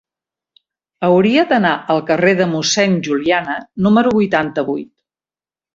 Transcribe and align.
Hauria 1.07 1.43
d'anar 1.51 1.75
al 1.95 2.01
carrer 2.09 2.33
de 2.41 2.49
Mossèn 2.55 2.99
Juliana 3.09 3.61
número 3.89 4.19
vuitanta-vuit. 4.19 4.93